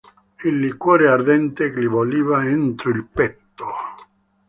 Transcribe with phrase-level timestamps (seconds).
[0.45, 3.65] Il liquore ardente gli bolliva entro il petto.